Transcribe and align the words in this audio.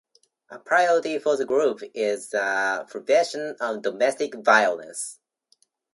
A 0.49 0.57
priority 0.57 1.19
for 1.19 1.37
the 1.37 1.45
group 1.45 1.81
is 1.93 2.29
the 2.31 2.87
prevention 2.89 3.55
of 3.61 3.83
domestic 3.83 4.33
violence. 4.33 5.19